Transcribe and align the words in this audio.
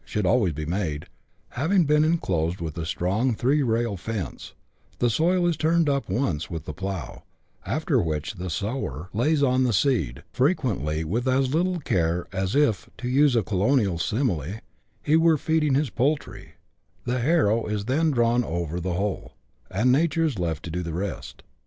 should 0.03 0.25
always 0.25 0.51
be 0.53 0.65
made), 0.65 1.05
having 1.49 1.85
been 1.85 2.03
enclosed 2.03 2.59
with 2.59 2.75
a 2.75 2.87
strong 2.87 3.35
three 3.35 3.61
rail 3.61 3.95
fence, 3.95 4.55
the 4.97 5.11
soil 5.11 5.45
is 5.45 5.55
turned 5.55 5.87
up 5.87 6.09
once 6.09 6.49
with 6.49 6.65
the 6.65 6.73
plough, 6.73 7.21
after 7.67 8.01
which 8.01 8.33
the 8.33 8.49
sower" 8.49 9.09
lays 9.13 9.43
on" 9.43 9.63
the 9.63 9.71
seed, 9.71 10.23
frequently 10.33 11.03
with 11.03 11.27
as 11.27 11.53
little 11.53 11.79
care 11.79 12.25
as 12.31 12.55
if, 12.55 12.89
to 12.97 13.07
use 13.07 13.35
a 13.35 13.43
colonial 13.43 13.99
simile, 13.99 14.59
he 15.03 15.15
were 15.15 15.37
feeding 15.37 15.75
his 15.75 15.91
poultry: 15.91 16.53
the 17.05 17.19
harrow 17.19 17.67
is 17.67 17.85
then 17.85 18.09
drawn 18.09 18.41
once 18.41 18.45
over 18.51 18.79
the 18.79 18.93
whole, 18.93 19.33
and 19.69 19.91
Nature 19.91 20.25
is 20.25 20.39
left 20.39 20.63
to 20.63 20.71
do 20.71 20.81
the 20.81 20.93
rest. 20.93 21.43